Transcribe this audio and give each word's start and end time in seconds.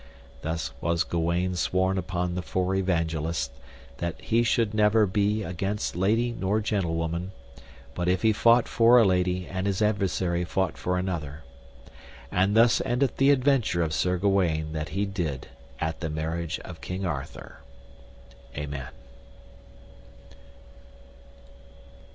Thus 0.41 0.71
was 0.81 1.03
Gawaine 1.03 1.53
sworn 1.55 1.99
upon 1.99 2.33
the 2.33 2.41
Four 2.41 2.73
Evangelists 2.73 3.51
that 3.97 4.19
he 4.19 4.41
should 4.41 4.73
never 4.73 5.05
be 5.05 5.43
against 5.43 5.95
lady 5.95 6.31
nor 6.39 6.59
gentlewoman, 6.59 7.33
but 7.93 8.07
if 8.07 8.23
he 8.23 8.33
fought 8.33 8.67
for 8.67 8.97
a 8.97 9.05
lady 9.05 9.45
and 9.45 9.67
his 9.67 9.79
adversary 9.79 10.43
fought 10.43 10.75
for 10.75 10.97
another. 10.97 11.43
And 12.31 12.57
thus 12.57 12.81
endeth 12.83 13.17
the 13.17 13.29
adventure 13.29 13.83
of 13.83 13.93
Sir 13.93 14.17
Gawaine 14.17 14.71
that 14.73 14.89
he 14.89 15.05
did 15.05 15.49
at 15.79 15.99
the 15.99 16.09
marriage 16.09 16.57
of 16.61 16.81
King 16.81 17.05
Arthur. 17.05 17.59
Amen. 18.57 18.89